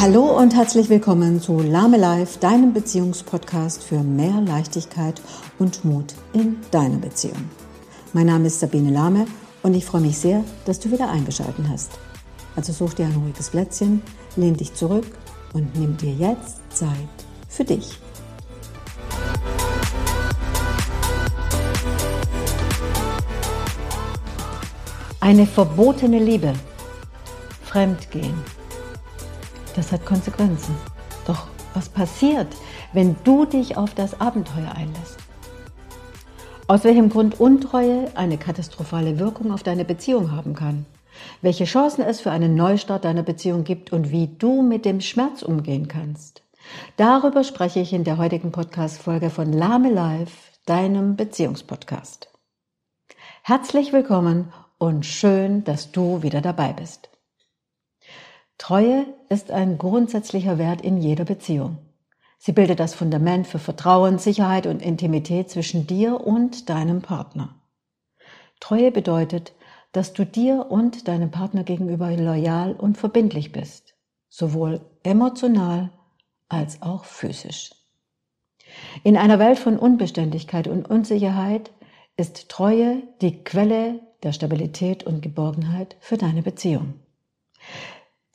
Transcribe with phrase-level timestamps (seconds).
[0.00, 5.20] Hallo und herzlich willkommen zu Lame Life, deinem Beziehungspodcast für mehr Leichtigkeit
[5.58, 7.50] und Mut in deiner Beziehung.
[8.12, 9.26] Mein Name ist Sabine Lahme
[9.64, 11.98] und ich freue mich sehr, dass du wieder eingeschaltet hast.
[12.54, 14.00] Also such dir ein ruhiges Plätzchen,
[14.36, 15.04] lehn dich zurück
[15.52, 16.92] und nimm dir jetzt Zeit
[17.48, 17.98] für dich.
[25.18, 26.52] Eine verbotene Liebe.
[27.64, 28.57] Fremdgehen
[29.78, 30.74] das hat Konsequenzen.
[31.26, 32.48] Doch was passiert,
[32.92, 35.18] wenn du dich auf das Abenteuer einlässt?
[36.66, 40.84] Aus welchem Grund Untreue eine katastrophale Wirkung auf deine Beziehung haben kann?
[41.42, 45.42] Welche Chancen es für einen Neustart deiner Beziehung gibt und wie du mit dem Schmerz
[45.42, 46.42] umgehen kannst?
[46.96, 50.36] Darüber spreche ich in der heutigen Podcast-Folge von Lame Life,
[50.66, 52.30] deinem Beziehungspodcast.
[53.42, 57.08] Herzlich willkommen und schön, dass du wieder dabei bist.
[58.58, 61.78] Treue ist ein grundsätzlicher Wert in jeder Beziehung.
[62.38, 67.54] Sie bildet das Fundament für Vertrauen, Sicherheit und Intimität zwischen dir und deinem Partner.
[68.60, 69.54] Treue bedeutet,
[69.92, 73.94] dass du dir und deinem Partner gegenüber loyal und verbindlich bist,
[74.28, 75.90] sowohl emotional
[76.48, 77.72] als auch physisch.
[79.02, 81.72] In einer Welt von Unbeständigkeit und Unsicherheit
[82.16, 86.94] ist Treue die Quelle der Stabilität und Geborgenheit für deine Beziehung.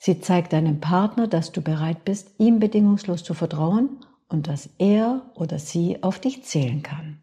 [0.05, 5.21] Sie zeigt deinem Partner, dass du bereit bist, ihm bedingungslos zu vertrauen und dass er
[5.33, 7.21] oder sie auf dich zählen kann.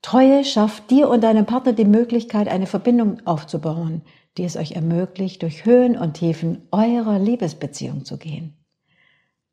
[0.00, 4.00] Treue schafft dir und deinem Partner die Möglichkeit, eine Verbindung aufzubauen,
[4.38, 8.56] die es euch ermöglicht, durch Höhen und Tiefen eurer Liebesbeziehung zu gehen.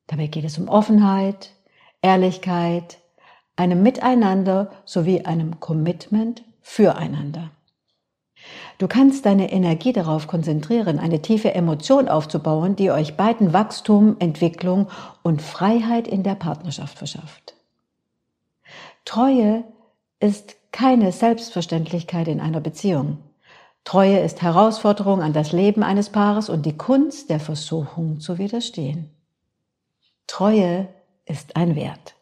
[0.08, 1.52] Dabei geht es um Offenheit,
[2.02, 3.00] Ehrlichkeit,
[3.58, 7.52] einem Miteinander sowie einem Commitment füreinander.
[8.78, 14.88] Du kannst deine Energie darauf konzentrieren, eine tiefe Emotion aufzubauen, die euch beiden Wachstum, Entwicklung
[15.22, 17.56] und Freiheit in der Partnerschaft verschafft.
[19.06, 19.64] Treue
[20.20, 23.18] ist keine Selbstverständlichkeit in einer Beziehung.
[23.84, 29.10] Treue ist Herausforderung an das Leben eines Paares und die Kunst der Versuchung zu widerstehen.
[30.28, 30.88] Treue
[31.26, 32.16] ist ein Wert.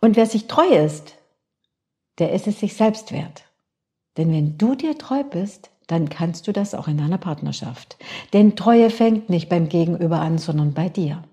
[0.00, 1.14] Und wer sich treu ist,
[2.18, 3.44] der ist es sich selbst wert.
[4.16, 7.96] Denn wenn du dir treu bist, dann kannst du das auch in deiner Partnerschaft.
[8.32, 11.24] Denn Treue fängt nicht beim Gegenüber an, sondern bei dir.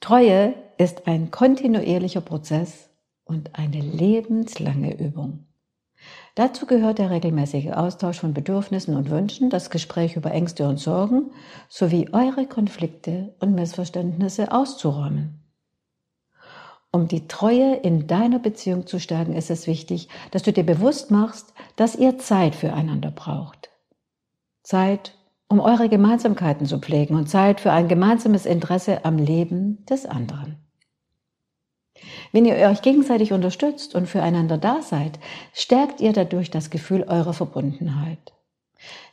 [0.00, 2.90] Treue ist ein kontinuierlicher Prozess
[3.24, 5.46] und eine lebenslange Übung.
[6.34, 11.30] Dazu gehört der regelmäßige Austausch von Bedürfnissen und Wünschen, das Gespräch über Ängste und Sorgen
[11.68, 15.45] sowie eure Konflikte und Missverständnisse auszuräumen.
[16.96, 21.10] Um die Treue in deiner Beziehung zu stärken, ist es wichtig, dass du dir bewusst
[21.10, 23.68] machst, dass ihr Zeit füreinander braucht.
[24.62, 25.12] Zeit,
[25.46, 30.56] um eure Gemeinsamkeiten zu pflegen und Zeit für ein gemeinsames Interesse am Leben des anderen.
[32.32, 35.18] Wenn ihr euch gegenseitig unterstützt und füreinander da seid,
[35.52, 38.32] stärkt ihr dadurch das Gefühl eurer Verbundenheit.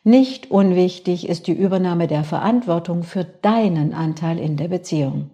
[0.05, 5.31] Nicht unwichtig ist die Übernahme der Verantwortung für deinen Anteil in der Beziehung.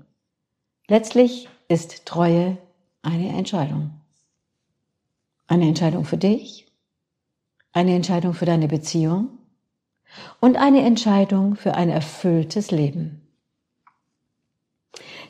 [0.88, 2.58] Letztlich ist Treue
[3.02, 3.92] eine Entscheidung.
[5.48, 6.68] Eine Entscheidung für dich,
[7.72, 9.30] eine Entscheidung für deine Beziehung
[10.40, 13.22] und eine Entscheidung für ein erfülltes Leben.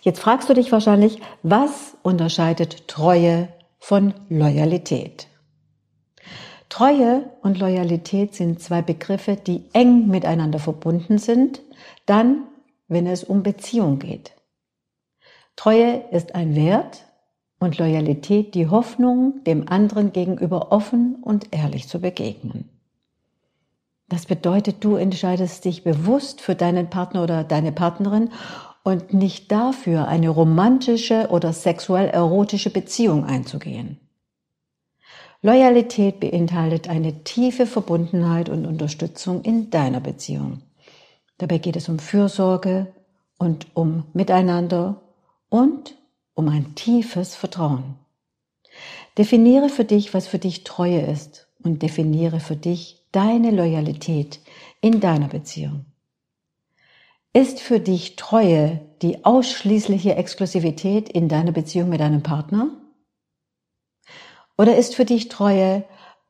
[0.01, 5.27] Jetzt fragst du dich wahrscheinlich, was unterscheidet Treue von Loyalität?
[6.69, 11.61] Treue und Loyalität sind zwei Begriffe, die eng miteinander verbunden sind,
[12.05, 12.47] dann,
[12.87, 14.33] wenn es um Beziehung geht.
[15.59, 17.03] Treue ist ein Wert
[17.59, 22.69] und Loyalität die Hoffnung, dem anderen gegenüber offen und ehrlich zu begegnen.
[24.07, 28.29] Das bedeutet, du entscheidest dich bewusst für deinen Partner oder deine Partnerin
[28.83, 33.99] und nicht dafür, eine romantische oder sexuell erotische Beziehung einzugehen.
[35.41, 40.61] Loyalität beinhaltet eine tiefe Verbundenheit und Unterstützung in deiner Beziehung.
[41.37, 42.93] Dabei geht es um Fürsorge
[43.37, 45.01] und um Miteinander
[45.49, 45.95] und
[46.33, 47.95] um ein tiefes Vertrauen.
[49.17, 54.39] Definiere für dich, was für dich Treue ist und definiere für dich deine Loyalität
[54.81, 55.85] in deiner Beziehung.
[57.33, 62.69] Ist für dich Treue die ausschließliche Exklusivität in deiner Beziehung mit deinem Partner?
[64.57, 65.83] Oder ist für dich Treue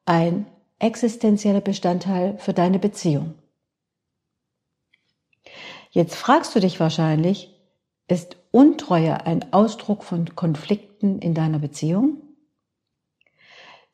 [0.05, 0.45] ein
[0.79, 3.35] existenzieller Bestandteil für deine Beziehung?
[5.91, 7.58] Jetzt fragst du dich wahrscheinlich,
[8.09, 12.17] ist Untreue ein Ausdruck von Konflikten in deiner Beziehung?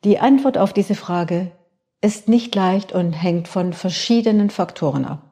[0.04, 1.52] Die Antwort auf diese Frage
[2.00, 5.22] ist nicht leicht und hängt von verschiedenen Faktoren ab.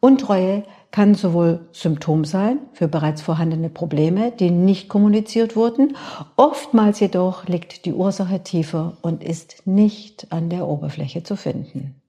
[0.00, 5.96] Untreue kann sowohl Symptom sein für bereits vorhandene Probleme, die nicht kommuniziert wurden,
[6.36, 12.00] oftmals jedoch liegt die Ursache tiefer und ist nicht an der Oberfläche zu finden.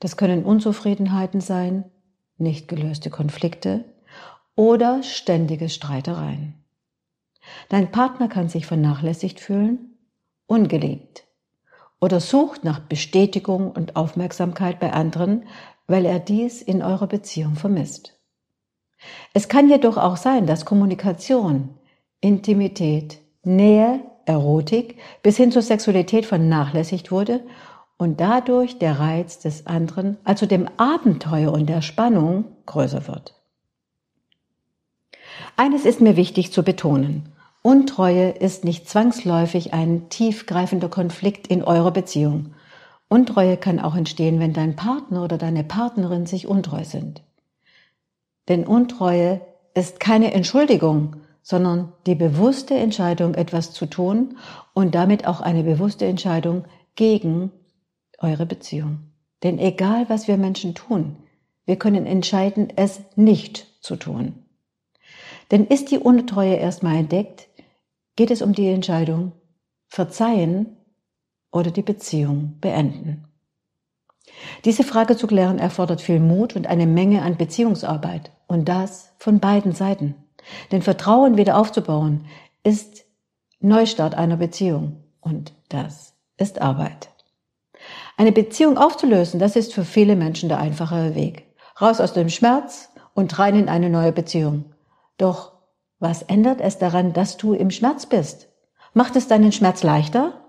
[0.00, 1.84] Das können Unzufriedenheiten sein,
[2.38, 3.84] nicht gelöste Konflikte
[4.58, 6.54] oder ständige Streitereien.
[7.68, 9.96] Dein Partner kann sich vernachlässigt fühlen,
[10.48, 11.28] ungeliebt
[12.00, 15.44] oder sucht nach Bestätigung und Aufmerksamkeit bei anderen,
[15.86, 18.18] weil er dies in eurer Beziehung vermisst.
[19.32, 21.76] Es kann jedoch auch sein, dass Kommunikation,
[22.20, 27.44] Intimität, Nähe, Erotik bis hin zur Sexualität vernachlässigt wurde
[27.96, 33.37] und dadurch der Reiz des anderen, also dem Abenteuer und der Spannung, größer wird.
[35.58, 37.32] Eines ist mir wichtig zu betonen.
[37.62, 42.54] Untreue ist nicht zwangsläufig ein tiefgreifender Konflikt in eurer Beziehung.
[43.08, 47.24] Untreue kann auch entstehen, wenn dein Partner oder deine Partnerin sich untreu sind.
[48.48, 49.40] Denn Untreue
[49.74, 54.36] ist keine Entschuldigung, sondern die bewusste Entscheidung, etwas zu tun
[54.74, 57.50] und damit auch eine bewusste Entscheidung gegen
[58.18, 59.10] eure Beziehung.
[59.42, 61.16] Denn egal, was wir Menschen tun,
[61.66, 64.44] wir können entscheiden, es nicht zu tun.
[65.50, 67.48] Denn ist die Untreue erstmal entdeckt,
[68.16, 69.32] geht es um die Entscheidung,
[69.88, 70.76] verzeihen
[71.50, 73.24] oder die Beziehung beenden.
[74.64, 78.30] Diese Frage zu klären erfordert viel Mut und eine Menge an Beziehungsarbeit.
[78.46, 80.14] Und das von beiden Seiten.
[80.72, 82.26] Denn Vertrauen wieder aufzubauen
[82.62, 83.04] ist
[83.60, 85.04] Neustart einer Beziehung.
[85.20, 87.10] Und das ist Arbeit.
[88.16, 91.44] Eine Beziehung aufzulösen, das ist für viele Menschen der einfachere Weg.
[91.80, 94.64] Raus aus dem Schmerz und rein in eine neue Beziehung.
[95.18, 95.52] Doch
[95.98, 98.48] was ändert es daran, dass du im Schmerz bist?
[98.94, 100.44] Macht es deinen Schmerz leichter?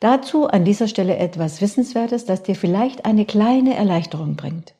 [0.00, 4.74] Dazu an dieser Stelle etwas Wissenswertes, das dir vielleicht eine kleine Erleichterung bringt.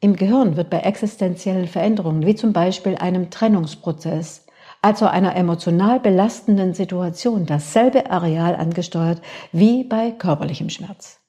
[0.00, 4.46] Im Gehirn wird bei existenziellen Veränderungen, wie zum Beispiel einem Trennungsprozess,
[4.82, 9.20] also einer emotional belastenden Situation, dasselbe Areal angesteuert
[9.52, 11.20] wie bei körperlichem Schmerz.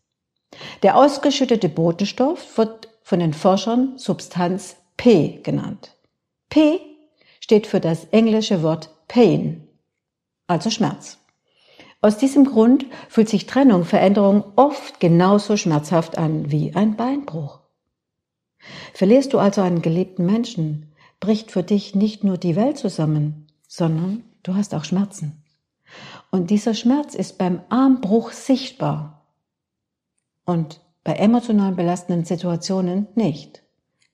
[0.83, 5.97] Der ausgeschüttete Botenstoff wird von den Forschern Substanz P genannt.
[6.49, 6.79] P
[7.39, 9.67] steht für das englische Wort Pain,
[10.45, 11.17] also Schmerz.
[12.01, 17.61] Aus diesem Grund fühlt sich Trennung, Veränderung oft genauso schmerzhaft an wie ein Beinbruch.
[18.93, 24.23] Verlierst du also einen geliebten Menschen, bricht für dich nicht nur die Welt zusammen, sondern
[24.43, 25.43] du hast auch Schmerzen.
[26.29, 29.25] Und dieser Schmerz ist beim Armbruch sichtbar
[30.45, 33.63] und bei emotional belastenden Situationen nicht.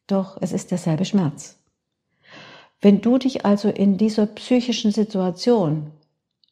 [0.07, 1.57] Doch es ist derselbe Schmerz.
[2.81, 5.92] Wenn du dich also in dieser psychischen Situation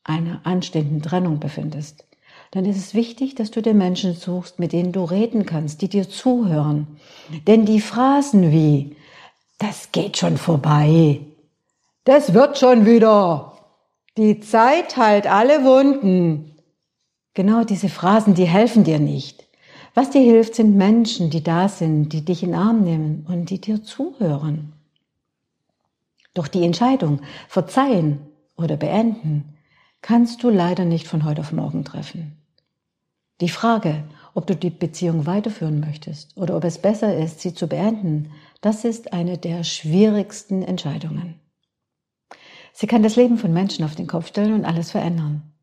[0.04, 2.06] einer anstehenden Trennung befindest,
[2.52, 5.90] dann ist es wichtig, dass du dir Menschen suchst, mit denen du reden kannst, die
[5.90, 7.00] dir zuhören.
[7.48, 8.96] Denn die Phrasen wie,
[9.58, 11.22] das geht schon vorbei,
[12.04, 13.58] das wird schon wieder,
[14.18, 16.56] die Zeit heilt alle Wunden.
[17.34, 19.45] Genau diese Phrasen, die helfen dir nicht.
[19.96, 23.50] Was dir hilft, sind Menschen, die da sind, die dich in den Arm nehmen und
[23.50, 24.74] die dir zuhören.
[26.34, 28.20] Doch die Entscheidung, verzeihen
[28.58, 29.56] oder beenden,
[30.02, 32.36] kannst du leider nicht von heute auf morgen treffen.
[33.40, 34.04] Die Frage,
[34.34, 38.84] ob du die Beziehung weiterführen möchtest oder ob es besser ist, sie zu beenden, das
[38.84, 41.40] ist eine der schwierigsten Entscheidungen.
[42.74, 45.55] Sie kann das Leben von Menschen auf den Kopf stellen und alles verändern.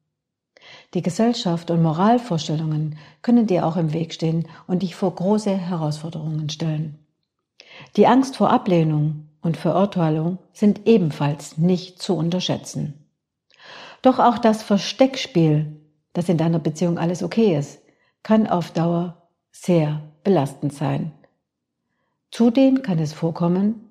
[0.94, 6.50] Die Gesellschaft und Moralvorstellungen können dir auch im Weg stehen und dich vor große Herausforderungen
[6.50, 6.98] stellen.
[7.96, 13.08] Die Angst vor Ablehnung und Verurteilung sind ebenfalls nicht zu unterschätzen.
[14.02, 15.80] Doch auch das Versteckspiel,
[16.12, 17.80] dass in deiner Beziehung alles okay ist,
[18.22, 21.12] kann auf Dauer sehr belastend sein.
[22.30, 23.88] Zudem kann es vorkommen,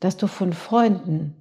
[0.00, 1.39] dass du von Freunden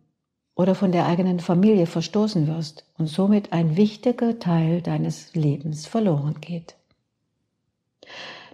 [0.59, 6.41] oder von der eigenen Familie verstoßen wirst und somit ein wichtiger Teil deines Lebens verloren
[6.41, 6.75] geht.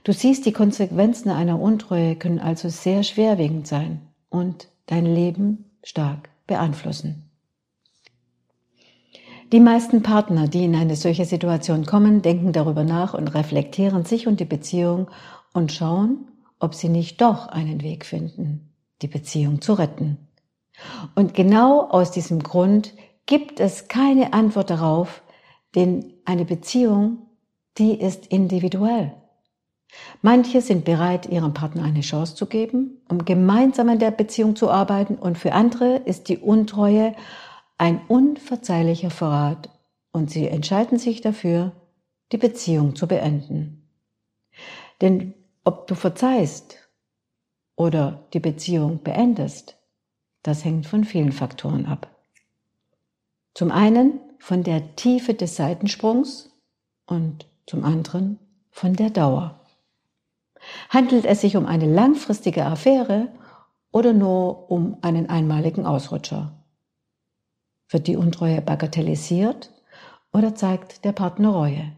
[0.04, 6.30] Du siehst, die Konsequenzen einer Untreue können also sehr schwerwiegend sein und dein Leben stark
[6.46, 7.28] beeinflussen.
[9.52, 14.28] Die meisten Partner, die in eine solche Situation kommen, denken darüber nach und reflektieren sich
[14.28, 15.08] und die Beziehung
[15.54, 16.28] und schauen,
[16.60, 18.70] ob sie nicht doch einen Weg finden,
[19.02, 20.25] die Beziehung zu retten.
[21.16, 22.94] Und genau aus diesem Grund
[23.26, 25.24] gibt es keine Antwort darauf,
[25.76, 27.28] denn eine Beziehung,
[27.78, 29.14] die ist individuell.
[30.22, 34.70] Manche sind bereit, ihrem Partner eine Chance zu geben, um gemeinsam an der Beziehung zu
[34.70, 37.16] arbeiten, und für andere ist die Untreue
[37.78, 39.70] ein unverzeihlicher Verrat
[40.12, 41.74] und sie entscheiden sich dafür,
[42.32, 43.90] die Beziehung zu beenden.
[45.02, 46.78] Denn ob du verzeihst
[47.76, 49.76] oder die Beziehung beendest,
[50.46, 52.08] das hängt von vielen Faktoren ab.
[53.56, 56.52] Zum einen von der Tiefe des Seitensprungs
[57.08, 58.38] und zum anderen
[58.70, 59.60] von der Dauer.
[60.90, 63.30] Handelt es sich um eine langfristige Affäre
[63.92, 66.54] oder nur um einen einmaligen Ausrutscher?
[67.90, 69.72] Wird die Untreue bagatellisiert
[70.32, 71.92] oder zeigt der Partner Reue?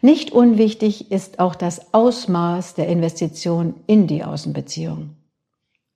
[0.00, 5.14] Nicht unwichtig ist auch das Ausmaß der Investition in die Außenbeziehung.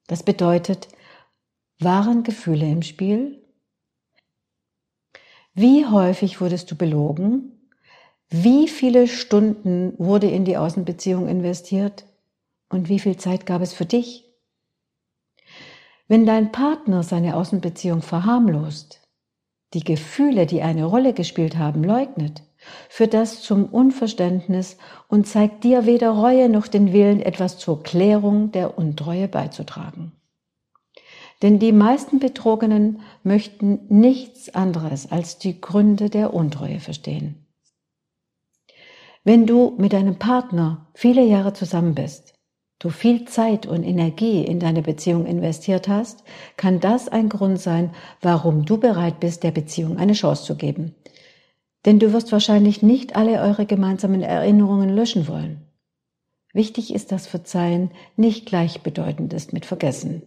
[0.09, 0.89] Das bedeutet,
[1.85, 3.43] waren Gefühle im Spiel?
[5.55, 7.69] Wie häufig wurdest du belogen?
[8.31, 12.05] Wie viele Stunden wurde in die Außenbeziehung investiert?
[12.71, 14.25] Und wie viel Zeit gab es für dich?
[16.09, 19.01] Wenn dein Partner seine Außenbeziehung verharmlost,
[19.75, 22.43] die Gefühle, die eine Rolle gespielt haben, leugnet,
[22.89, 28.53] führt das zum Unverständnis und zeigt dir weder Reue noch den Willen, etwas zur Klärung
[28.53, 30.13] der Untreue beizutragen.
[31.43, 37.47] Denn die meisten Betrogenen möchten nichts anderes als die Gründe der Untreue verstehen.
[39.25, 42.35] Wenn du mit deinem Partner viele Jahre zusammen bist,
[42.79, 46.25] du viel Zeit und Energie in deine Beziehung investiert hast,
[46.57, 50.95] kann das ein Grund sein, warum du bereit bist, der Beziehung eine Chance zu geben.
[51.85, 55.63] Denn du wirst wahrscheinlich nicht alle eure gemeinsamen Erinnerungen löschen wollen.
[56.53, 60.23] Wichtig ist, dass Verzeihen nicht gleichbedeutend ist mit Vergessen.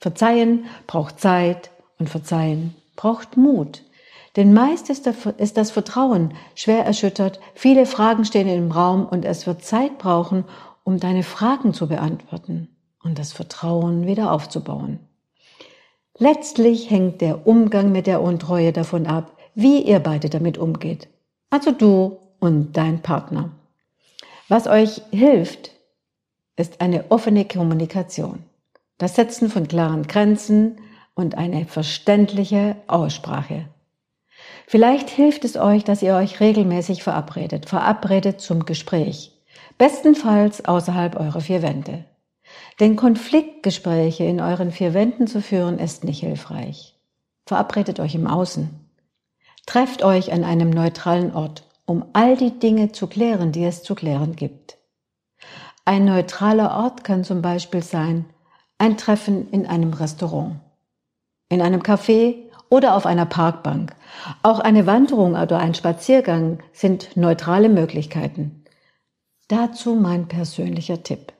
[0.00, 3.82] Verzeihen braucht Zeit und Verzeihen braucht Mut.
[4.36, 5.06] Denn meist ist
[5.56, 10.44] das Vertrauen schwer erschüttert, viele Fragen stehen im Raum und es wird Zeit brauchen,
[10.84, 12.68] um deine Fragen zu beantworten
[13.02, 15.00] und das Vertrauen wieder aufzubauen.
[16.16, 21.08] Letztlich hängt der Umgang mit der Untreue davon ab, wie ihr beide damit umgeht.
[21.50, 23.50] Also du und dein Partner.
[24.48, 25.72] Was euch hilft,
[26.56, 28.44] ist eine offene Kommunikation.
[29.00, 30.76] Das Setzen von klaren Grenzen
[31.14, 33.64] und eine verständliche Aussprache.
[34.66, 39.32] Vielleicht hilft es euch, dass ihr euch regelmäßig verabredet, verabredet zum Gespräch.
[39.78, 42.04] Bestenfalls außerhalb eurer vier Wände.
[42.78, 46.94] Denn Konfliktgespräche in euren vier Wänden zu führen ist nicht hilfreich.
[47.46, 48.68] Verabredet euch im Außen.
[49.64, 53.94] Trefft euch an einem neutralen Ort, um all die Dinge zu klären, die es zu
[53.94, 54.76] klären gibt.
[55.86, 58.26] Ein neutraler Ort kann zum Beispiel sein,
[58.80, 60.56] ein Treffen in einem Restaurant,
[61.50, 62.36] in einem Café
[62.70, 63.94] oder auf einer Parkbank.
[64.42, 68.64] Auch eine Wanderung oder ein Spaziergang sind neutrale Möglichkeiten.
[69.48, 71.34] Dazu mein persönlicher Tipp.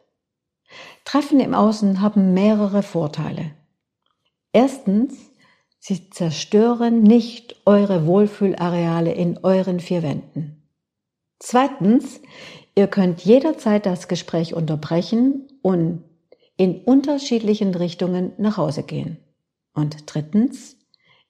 [1.05, 3.53] Treffen im Außen haben mehrere Vorteile.
[4.53, 5.15] Erstens,
[5.79, 10.63] sie zerstören nicht eure Wohlfühlareale in euren vier Wänden.
[11.39, 12.21] Zweitens,
[12.75, 16.05] ihr könnt jederzeit das Gespräch unterbrechen und
[16.61, 19.17] in unterschiedlichen Richtungen nach Hause gehen.
[19.73, 20.77] Und drittens,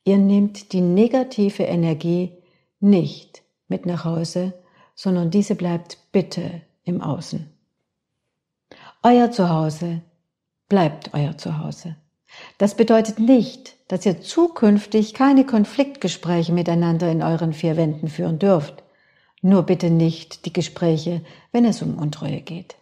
[0.03, 2.33] ihr nehmt die negative Energie
[2.81, 4.55] nicht mit nach Hause,
[4.97, 7.49] sondern diese bleibt bitte im Außen.
[9.05, 10.01] Euer Zuhause
[10.69, 11.95] bleibt euer Zuhause.
[12.59, 18.83] Das bedeutet nicht, dass ihr zukünftig keine Konfliktgespräche miteinander in euren vier Wänden führen dürft.
[19.43, 21.23] Nur bitte nicht die Gespräche,
[21.53, 22.75] wenn es um Untreue geht.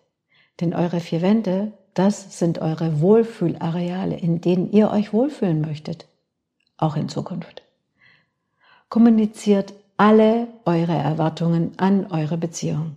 [0.62, 6.06] Denn eure vier Wände das sind eure Wohlfühlareale, in denen ihr euch wohlfühlen möchtet,
[6.76, 7.62] auch in Zukunft.
[8.88, 12.94] Kommuniziert alle eure Erwartungen an eure Beziehung.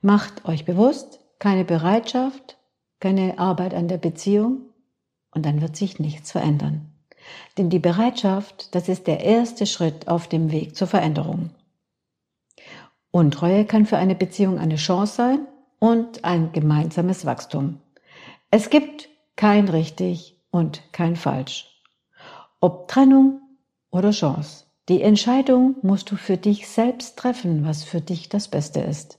[0.00, 2.56] Macht euch bewusst, keine Bereitschaft,
[2.98, 4.62] keine Arbeit an der Beziehung
[5.30, 6.90] und dann wird sich nichts verändern.
[7.58, 11.50] Denn die Bereitschaft, das ist der erste Schritt auf dem Weg zur Veränderung.
[13.12, 15.46] Untreue kann für eine Beziehung eine Chance sein
[15.78, 17.80] und ein gemeinsames Wachstum.
[18.50, 21.82] Es gibt kein richtig und kein falsch.
[22.60, 23.40] Ob Trennung
[23.90, 24.64] oder Chance.
[24.88, 29.18] Die Entscheidung musst du für dich selbst treffen, was für dich das Beste ist.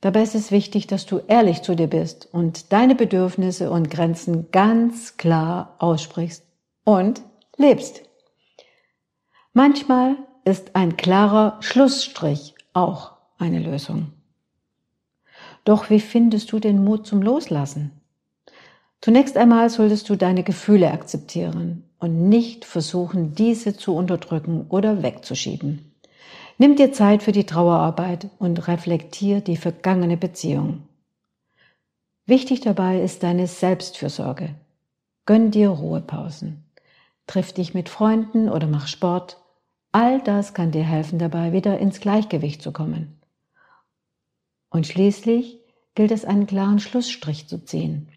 [0.00, 4.50] Dabei ist es wichtig, dass du ehrlich zu dir bist und deine Bedürfnisse und Grenzen
[4.52, 6.44] ganz klar aussprichst
[6.84, 7.22] und
[7.56, 8.02] lebst.
[9.52, 14.12] Manchmal ist ein klarer Schlussstrich auch eine Lösung.
[15.68, 17.90] Doch wie findest du den Mut zum Loslassen?
[19.02, 25.92] Zunächst einmal solltest du deine Gefühle akzeptieren und nicht versuchen, diese zu unterdrücken oder wegzuschieben.
[26.56, 30.84] Nimm dir Zeit für die Trauerarbeit und reflektier die vergangene Beziehung.
[32.24, 34.54] Wichtig dabei ist deine Selbstfürsorge.
[35.26, 36.64] Gönn dir Ruhepausen.
[37.26, 39.36] Triff dich mit Freunden oder mach Sport.
[39.92, 43.20] All das kann dir helfen dabei, wieder ins Gleichgewicht zu kommen.
[44.70, 45.57] Und schließlich
[45.98, 48.08] gilt es einen klaren Schlussstrich zu ziehen.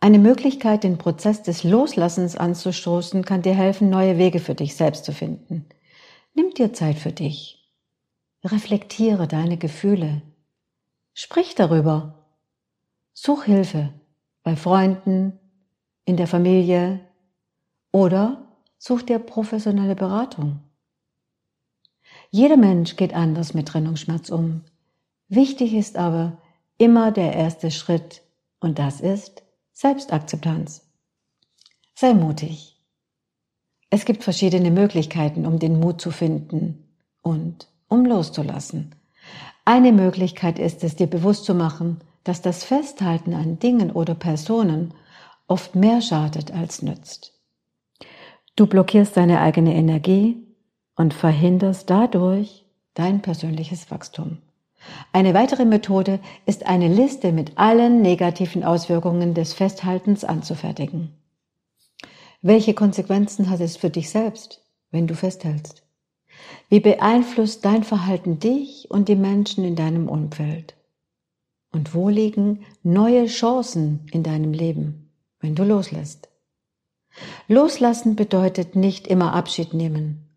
[0.00, 5.04] Eine Möglichkeit, den Prozess des Loslassens anzustoßen, kann dir helfen, neue Wege für dich selbst
[5.04, 5.66] zu finden.
[6.34, 7.70] Nimm dir Zeit für dich.
[8.42, 10.22] Reflektiere deine Gefühle.
[11.14, 12.26] Sprich darüber.
[13.12, 13.94] Such Hilfe
[14.42, 15.38] bei Freunden,
[16.06, 16.98] in der Familie
[17.92, 18.48] oder
[18.78, 20.58] such dir professionelle Beratung.
[22.30, 24.62] Jeder Mensch geht anders mit Trennungsschmerz um.
[25.30, 26.38] Wichtig ist aber
[26.76, 28.22] immer der erste Schritt
[28.58, 30.90] und das ist Selbstakzeptanz.
[31.94, 32.76] Sei mutig.
[33.90, 36.84] Es gibt verschiedene Möglichkeiten, um den Mut zu finden
[37.22, 38.96] und um loszulassen.
[39.64, 44.94] Eine Möglichkeit ist es, dir bewusst zu machen, dass das Festhalten an Dingen oder Personen
[45.46, 47.38] oft mehr schadet als nützt.
[48.56, 50.44] Du blockierst deine eigene Energie
[50.96, 54.38] und verhinderst dadurch dein persönliches Wachstum.
[55.12, 61.14] Eine weitere Methode ist eine Liste mit allen negativen Auswirkungen des Festhaltens anzufertigen.
[62.42, 65.82] Welche Konsequenzen hat es für dich selbst, wenn du festhältst?
[66.68, 70.74] Wie beeinflusst dein Verhalten dich und die Menschen in deinem Umfeld?
[71.72, 76.28] Und wo liegen neue Chancen in deinem Leben, wenn du loslässt?
[77.48, 80.28] Loslassen bedeutet nicht immer Abschied nehmen,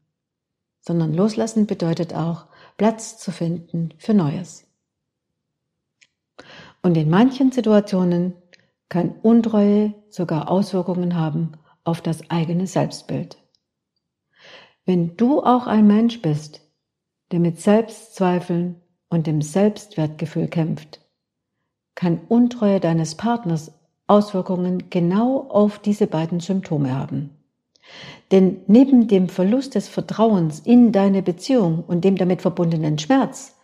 [0.81, 4.67] sondern loslassen bedeutet auch Platz zu finden für Neues.
[6.81, 8.33] Und in manchen Situationen
[8.89, 11.53] kann Untreue sogar Auswirkungen haben
[11.83, 13.37] auf das eigene Selbstbild.
[14.85, 16.61] Wenn du auch ein Mensch bist,
[17.31, 21.01] der mit Selbstzweifeln und dem Selbstwertgefühl kämpft,
[21.95, 23.71] kann Untreue deines Partners
[24.07, 27.42] Auswirkungen genau auf diese beiden Symptome haben.
[28.31, 33.55] Denn neben dem Verlust des Vertrauens in deine Beziehung und dem damit verbundenen Schmerz,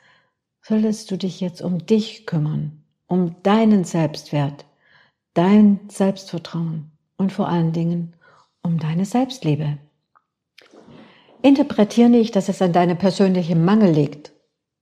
[0.61, 4.65] solltest du dich jetzt um dich kümmern, um deinen Selbstwert,
[5.33, 8.13] dein Selbstvertrauen und vor allen Dingen
[8.61, 9.77] um deine Selbstliebe.
[11.41, 14.33] Interpretiere nicht, dass es an deinem persönlichen Mangel liegt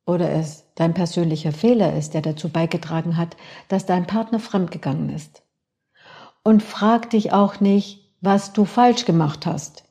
[0.05, 5.43] oder es dein persönlicher Fehler ist, der dazu beigetragen hat, dass dein Partner fremdgegangen ist.
[6.43, 9.83] Und frag dich auch nicht, was du falsch gemacht hast.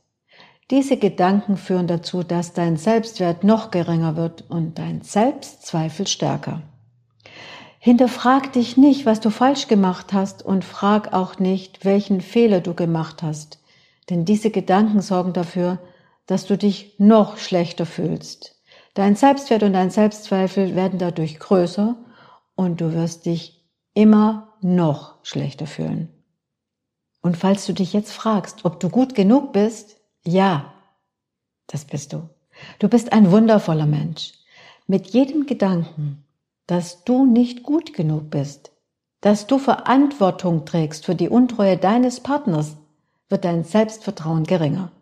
[0.70, 6.62] Diese Gedanken führen dazu, dass dein Selbstwert noch geringer wird und dein Selbstzweifel stärker.
[7.78, 12.74] Hinterfrag dich nicht, was du falsch gemacht hast und frag auch nicht, welchen Fehler du
[12.74, 13.60] gemacht hast.
[14.10, 15.78] Denn diese Gedanken sorgen dafür,
[16.26, 18.60] dass du dich noch schlechter fühlst.
[18.94, 21.96] Dein Selbstwert und dein Selbstzweifel werden dadurch größer
[22.56, 26.15] und du wirst dich immer noch schlechter fühlen.
[27.26, 30.72] Und falls du dich jetzt fragst, ob du gut genug bist, ja,
[31.66, 32.28] das bist du.
[32.78, 34.34] Du bist ein wundervoller Mensch.
[34.86, 36.24] Mit jedem Gedanken,
[36.68, 38.70] dass du nicht gut genug bist,
[39.22, 42.76] dass du Verantwortung trägst für die Untreue deines Partners,
[43.28, 44.92] wird dein Selbstvertrauen geringer.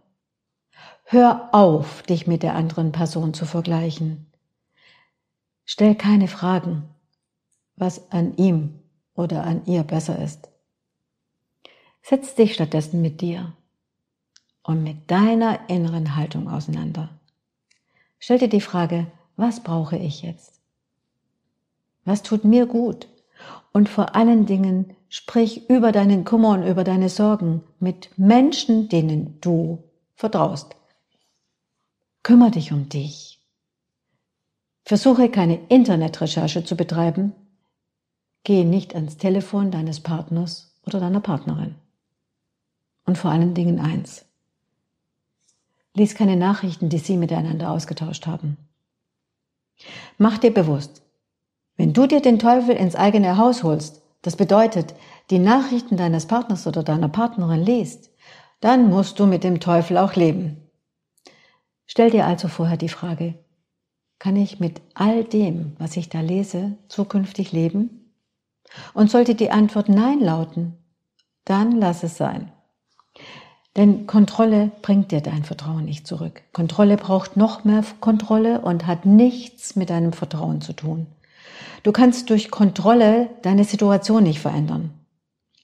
[1.03, 4.33] Hör auf, dich mit der anderen Person zu vergleichen.
[5.67, 6.89] Stell keine Fragen,
[7.77, 8.81] was an ihm
[9.15, 10.54] oder an ihr besser ist.
[12.07, 13.55] Setz dich stattdessen mit dir
[14.62, 17.19] und mit deiner inneren Haltung auseinander.
[18.19, 20.61] Stell dir die Frage, was brauche ich jetzt?
[22.05, 23.09] Was tut mir gut?
[23.73, 29.40] Und vor allen Dingen sprich über deinen Kummer und über deine Sorgen mit Menschen, denen
[29.40, 29.83] du
[30.14, 30.77] vertraust.
[32.23, 33.40] Kümmer dich um dich.
[34.85, 37.33] Versuche keine Internetrecherche zu betreiben.
[38.43, 41.77] Gehe nicht ans Telefon deines Partners oder deiner Partnerin.
[43.05, 44.25] Und vor allen Dingen eins.
[45.95, 48.57] Lies keine Nachrichten, die Sie miteinander ausgetauscht haben.
[50.19, 51.03] Mach dir bewusst,
[51.77, 54.95] wenn du dir den Teufel ins eigene Haus holst, das bedeutet,
[55.31, 58.11] die Nachrichten deines Partners oder deiner Partnerin liest,
[58.61, 60.69] dann musst du mit dem Teufel auch leben.
[61.87, 63.35] Stell dir also vorher die Frage,
[64.19, 68.12] kann ich mit all dem, was ich da lese, zukünftig leben?
[68.95, 70.79] Und sollte die Antwort Nein lauten,
[71.45, 72.51] dann lass es sein.
[73.77, 76.43] Denn Kontrolle bringt dir dein Vertrauen nicht zurück.
[76.53, 81.07] Kontrolle braucht noch mehr Kontrolle und hat nichts mit deinem Vertrauen zu tun.
[81.83, 84.91] Du kannst durch Kontrolle deine Situation nicht verändern.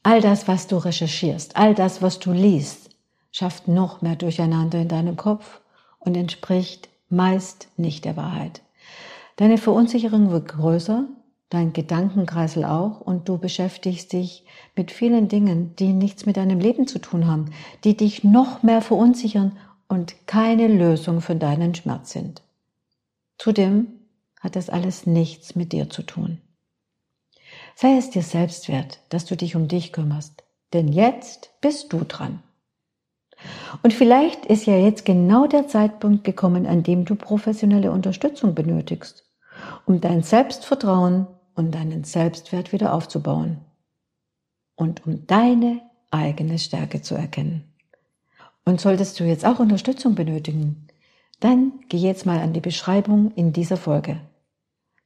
[0.02, 2.90] All das, was du recherchierst, all das, was du liest,
[3.32, 5.60] schafft noch mehr Durcheinander in deinem Kopf
[5.98, 8.62] und entspricht meist nicht der Wahrheit.
[9.36, 11.04] Deine Verunsicherung wird größer,
[11.50, 14.44] dein Gedankenkreisel auch und du beschäftigst dich
[14.76, 17.52] mit vielen Dingen, die nichts mit deinem Leben zu tun haben,
[17.84, 19.58] die dich noch mehr verunsichern
[19.88, 22.42] und keine Lösung für deinen Schmerz sind.
[23.36, 23.88] Zudem
[24.40, 26.40] hat das alles nichts mit dir zu tun.
[27.74, 32.04] Sei es dir selbst wert, dass du dich um dich kümmerst, denn jetzt bist du
[32.04, 32.42] dran.
[33.82, 39.24] Und vielleicht ist ja jetzt genau der Zeitpunkt gekommen, an dem du professionelle Unterstützung benötigst,
[39.86, 41.26] um dein Selbstvertrauen
[41.60, 43.58] und deinen Selbstwert wieder aufzubauen
[44.76, 47.64] und um deine eigene Stärke zu erkennen.
[48.64, 50.88] Und solltest du jetzt auch Unterstützung benötigen,
[51.38, 54.20] dann geh jetzt mal an die Beschreibung in dieser Folge.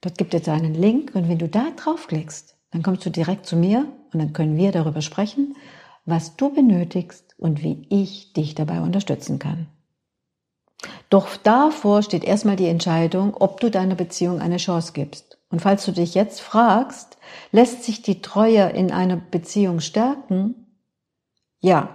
[0.01, 3.57] Dort gibt es einen Link und wenn du da draufklickst, dann kommst du direkt zu
[3.57, 5.57] mir und dann können wir darüber sprechen,
[6.05, 9.67] was du benötigst und wie ich dich dabei unterstützen kann.
[11.11, 15.38] Doch davor steht erstmal die Entscheidung, ob du deiner Beziehung eine Chance gibst.
[15.51, 17.16] Und falls du dich jetzt fragst,
[17.53, 20.66] lässt sich die Treue in einer Beziehung stärken?
[21.61, 21.94] Ja,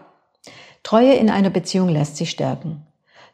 [0.84, 2.86] Treue in einer Beziehung lässt sich stärken.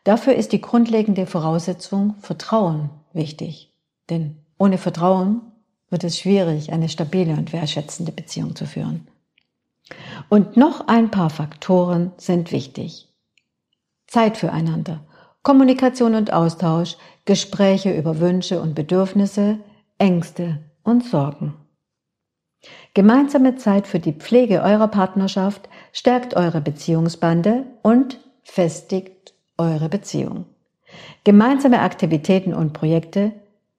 [0.03, 3.71] Dafür ist die grundlegende Voraussetzung Vertrauen wichtig.
[4.09, 5.41] Denn ohne Vertrauen
[5.89, 9.07] wird es schwierig, eine stabile und wertschätzende Beziehung zu führen.
[10.29, 13.07] Und noch ein paar Faktoren sind wichtig.
[14.07, 15.05] Zeit füreinander,
[15.45, 19.59] Kommunikation und Austausch, Gespräche über Wünsche und Bedürfnisse,
[19.99, 21.53] Ängste und Sorgen.
[22.95, 30.45] Gemeinsame Zeit für die Pflege eurer Partnerschaft stärkt eure Beziehungsbande und festigt eure Beziehung.
[31.23, 33.31] Gemeinsame Aktivitäten und Projekte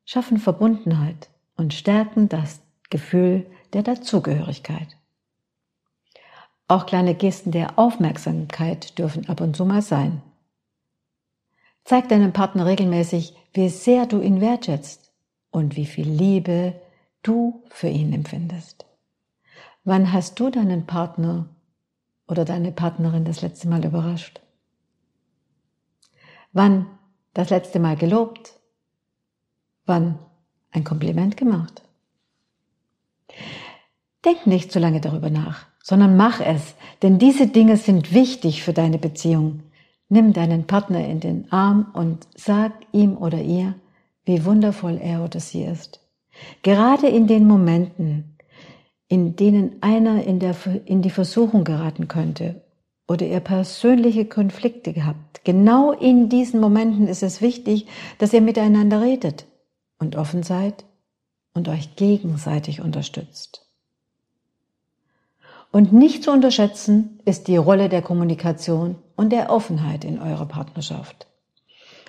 [0.04, 4.96] schaffen Verbundenheit und stärken das Gefühl der Dazugehörigkeit.
[6.68, 10.22] Auch kleine Gesten der Aufmerksamkeit dürfen ab und zu mal sein.
[11.86, 15.12] Zeig deinem Partner regelmäßig, wie sehr du ihn wertschätzt
[15.52, 16.74] und wie viel Liebe
[17.22, 18.84] du für ihn empfindest.
[19.84, 21.48] Wann hast du deinen Partner
[22.26, 24.40] oder deine Partnerin das letzte Mal überrascht?
[26.52, 26.86] Wann
[27.34, 28.54] das letzte Mal gelobt?
[29.84, 30.18] Wann
[30.72, 31.82] ein Kompliment gemacht?
[34.24, 38.72] Denk nicht so lange darüber nach, sondern mach es, denn diese Dinge sind wichtig für
[38.72, 39.62] deine Beziehung.
[40.08, 43.74] Nimm deinen Partner in den Arm und sag ihm oder ihr,
[44.24, 46.00] wie wundervoll er oder sie ist.
[46.62, 48.36] Gerade in den Momenten,
[49.08, 52.62] in denen einer in, der, in die Versuchung geraten könnte
[53.08, 57.86] oder ihr persönliche Konflikte gehabt, genau in diesen Momenten ist es wichtig,
[58.18, 59.46] dass ihr miteinander redet
[59.98, 60.84] und offen seid
[61.54, 63.66] und euch gegenseitig unterstützt.
[65.72, 71.26] Und nicht zu unterschätzen ist die Rolle der Kommunikation und der Offenheit in eurer Partnerschaft.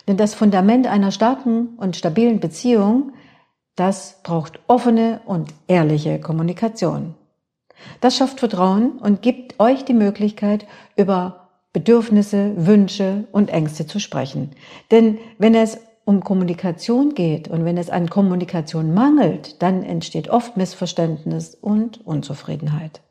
[0.08, 3.14] Denn das Fundament einer starken und stabilen Beziehung
[3.78, 7.14] das braucht offene und ehrliche Kommunikation.
[8.02, 10.66] Das schafft Vertrauen und gibt euch die Möglichkeit,
[10.96, 14.50] über Bedürfnisse, Wünsche und Ängste zu sprechen.
[14.90, 20.58] Denn wenn es um Kommunikation geht und wenn es an Kommunikation mangelt, dann entsteht oft
[20.58, 23.02] Missverständnis und Unzufriedenheit.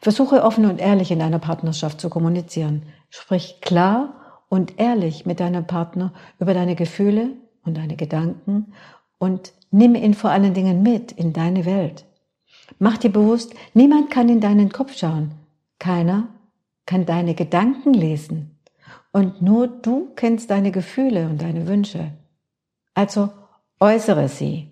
[0.00, 2.82] Versuche offen und ehrlich in einer Partnerschaft zu kommunizieren.
[3.10, 7.30] Sprich klar und ehrlich mit deinem Partner über deine Gefühle
[7.64, 8.72] und deine Gedanken
[9.18, 12.04] und nimm ihn vor allen Dingen mit in deine Welt.
[12.78, 15.32] Mach dir bewusst, niemand kann in deinen Kopf schauen.
[15.78, 16.28] Keiner
[16.86, 18.58] kann deine Gedanken lesen.
[19.12, 22.12] Und nur du kennst deine Gefühle und deine Wünsche.
[22.94, 23.30] Also
[23.78, 24.70] äußere sie.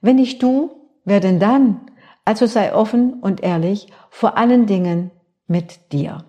[0.00, 0.70] Wenn nicht du,
[1.04, 1.80] wer denn dann?
[2.28, 5.10] Also sei offen und ehrlich, vor allen Dingen
[5.46, 6.26] mit dir.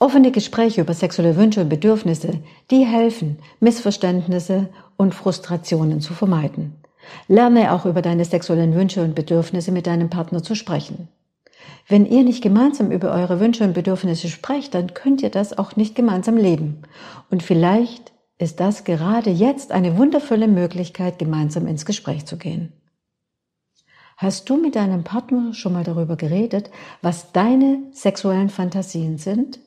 [0.00, 2.40] Offene Gespräche über sexuelle Wünsche und Bedürfnisse,
[2.72, 6.74] die helfen, Missverständnisse und Frustrationen zu vermeiden.
[7.28, 11.06] Lerne auch über deine sexuellen Wünsche und Bedürfnisse mit deinem Partner zu sprechen.
[11.86, 15.76] Wenn ihr nicht gemeinsam über eure Wünsche und Bedürfnisse sprecht, dann könnt ihr das auch
[15.76, 16.82] nicht gemeinsam leben.
[17.30, 22.72] Und vielleicht ist das gerade jetzt eine wundervolle Möglichkeit, gemeinsam ins Gespräch zu gehen.
[24.16, 26.70] Hast du mit deinem Partner schon mal darüber geredet,
[27.02, 29.58] was deine sexuellen Fantasien sind?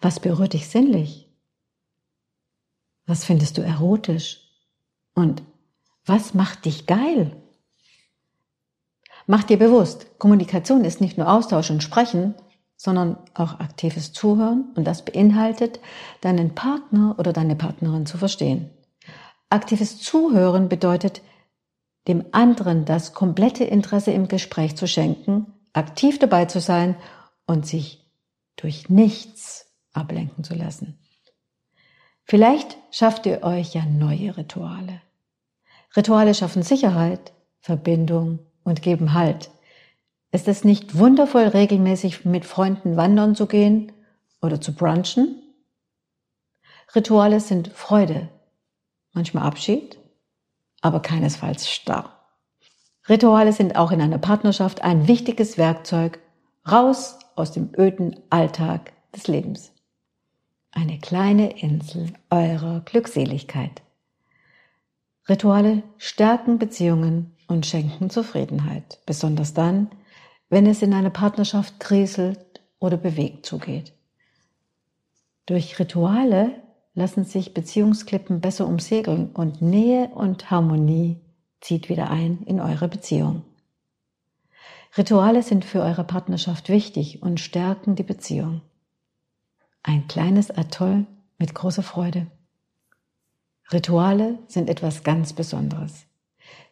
[0.00, 1.28] Was berührt dich sinnlich?
[3.06, 4.40] Was findest du erotisch?
[5.14, 5.42] Und
[6.06, 7.36] was macht dich geil?
[9.26, 12.34] Mach dir bewusst, Kommunikation ist nicht nur Austausch und Sprechen,
[12.76, 15.80] sondern auch aktives Zuhören und das beinhaltet,
[16.20, 18.70] deinen Partner oder deine Partnerin zu verstehen.
[19.50, 21.20] Aktives Zuhören bedeutet,
[22.08, 26.96] dem anderen das komplette Interesse im Gespräch zu schenken, aktiv dabei zu sein
[27.46, 28.10] und sich
[28.56, 30.98] durch nichts ablenken zu lassen.
[32.24, 35.00] Vielleicht schafft ihr euch ja neue Rituale.
[35.96, 39.50] Rituale schaffen Sicherheit, Verbindung und geben Halt.
[40.30, 43.92] Ist es nicht wundervoll, regelmäßig mit Freunden wandern zu gehen
[44.42, 45.42] oder zu brunchen?
[46.94, 48.28] Rituale sind Freude,
[49.12, 49.98] manchmal Abschied,
[50.80, 52.18] aber keinesfalls starr.
[53.08, 56.18] Rituale sind auch in einer Partnerschaft ein wichtiges Werkzeug
[56.70, 59.72] raus aus dem öden Alltag des Lebens.
[60.72, 63.82] Eine kleine Insel eurer Glückseligkeit.
[65.28, 69.90] Rituale stärken Beziehungen und schenken Zufriedenheit, besonders dann,
[70.50, 73.92] wenn es in einer Partnerschaft kriselt oder bewegt zugeht.
[75.46, 76.62] Durch Rituale
[76.98, 81.20] lassen sich Beziehungsklippen besser umsegeln und Nähe und Harmonie
[81.60, 83.44] zieht wieder ein in eure Beziehung.
[84.96, 88.62] Rituale sind für eure Partnerschaft wichtig und stärken die Beziehung.
[89.84, 91.06] Ein kleines Atoll
[91.38, 92.26] mit großer Freude.
[93.72, 96.06] Rituale sind etwas ganz Besonderes.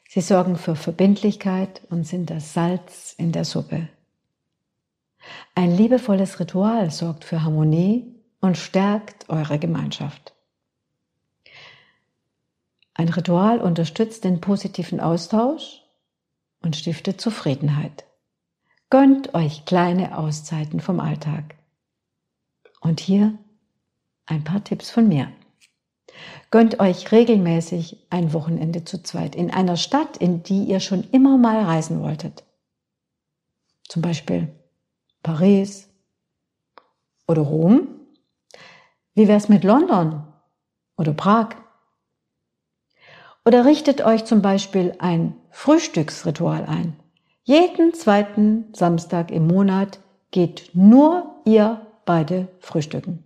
[0.09, 3.89] Sie sorgen für Verbindlichkeit und sind das Salz in der Suppe.
[5.55, 10.35] Ein liebevolles Ritual sorgt für Harmonie und stärkt eure Gemeinschaft.
[12.95, 15.83] Ein Ritual unterstützt den positiven Austausch
[16.63, 18.05] und stiftet Zufriedenheit.
[18.89, 21.57] Gönnt euch kleine Auszeiten vom Alltag.
[22.81, 23.37] Und hier
[24.27, 25.31] ein paar Tipps von mir.
[26.51, 31.37] Gönnt euch regelmäßig ein Wochenende zu zweit in einer Stadt, in die ihr schon immer
[31.37, 32.45] mal reisen wolltet.
[33.89, 34.55] Zum Beispiel
[35.23, 35.89] Paris
[37.27, 37.89] oder Rom.
[39.17, 40.23] Wie wär's mit London
[40.99, 41.57] oder Prag?
[43.47, 46.97] Oder richtet euch zum Beispiel ein Frühstücksritual ein.
[47.43, 50.01] Jeden zweiten Samstag im Monat
[50.33, 53.25] geht nur ihr beide frühstücken.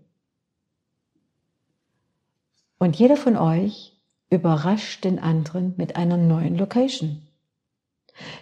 [2.78, 3.96] Und jeder von euch
[4.30, 7.26] überrascht den anderen mit einer neuen Location.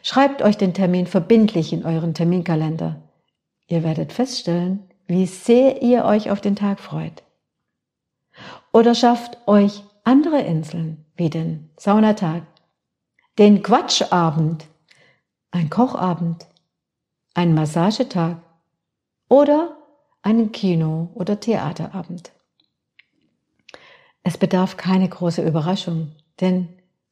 [0.03, 3.01] Schreibt euch den Termin verbindlich in euren Terminkalender.
[3.69, 7.23] Ihr werdet feststellen, wie sehr ihr euch auf den Tag freut.
[8.79, 12.45] Oder schafft euch andere Inseln wie den Saunatag,
[13.37, 14.69] den Quatschabend,
[15.51, 16.47] ein Kochabend,
[17.35, 18.37] ein Massagetag
[19.29, 19.77] oder
[20.23, 22.31] einen Kino- oder Theaterabend.
[24.23, 26.69] Es bedarf keine große Überraschung, denn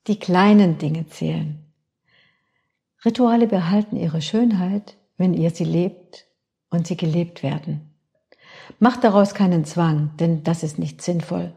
[0.07, 1.64] die kleinen Dinge zählen.
[3.05, 6.26] Rituale behalten ihre Schönheit, wenn ihr sie lebt
[6.70, 7.95] und sie gelebt werden.
[8.79, 11.52] Macht daraus keinen Zwang, denn das ist nicht sinnvoll.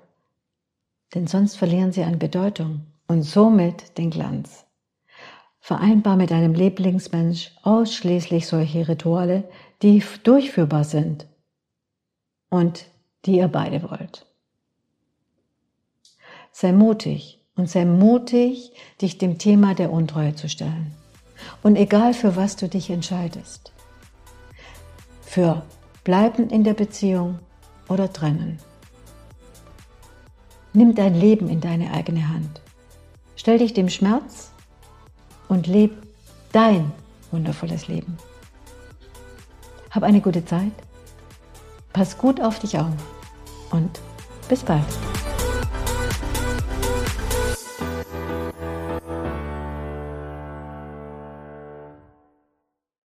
[1.14, 4.66] Denn sonst verlieren sie an Bedeutung und somit den Glanz.
[5.60, 9.44] Vereinbar mit einem Lieblingsmensch ausschließlich solche Rituale,
[9.82, 11.28] die durchführbar sind
[12.50, 12.86] und
[13.26, 14.26] die ihr beide wollt.
[16.52, 20.94] Sei mutig und sei mutig, dich dem Thema der Untreue zu stellen.
[21.64, 23.72] Und egal für was du dich entscheidest,
[25.22, 25.64] für
[26.10, 27.38] bleiben in der Beziehung
[27.88, 28.58] oder trennen.
[30.74, 32.62] Nimm dein Leben in deine eigene Hand.
[33.36, 34.50] Stell dich dem Schmerz
[35.50, 35.92] und leb
[36.52, 36.92] dein
[37.30, 38.18] wundervolles Leben.
[39.92, 40.72] Hab eine gute Zeit,
[41.94, 42.90] pass gut auf dich auf
[43.70, 44.00] und
[44.48, 44.88] bis bald.